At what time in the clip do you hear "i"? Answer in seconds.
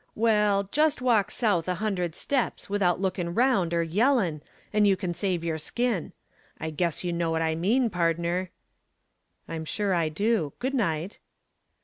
6.59-6.71, 7.43-7.53, 9.93-10.09